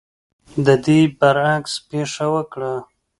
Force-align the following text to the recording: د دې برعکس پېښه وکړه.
د 0.65 0.67
دې 0.85 0.99
برعکس 1.17 1.73
پېښه 1.89 2.25
وکړه. 2.33 2.73